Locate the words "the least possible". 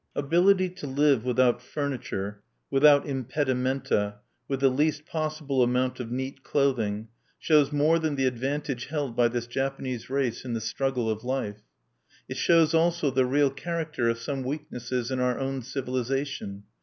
4.61-5.61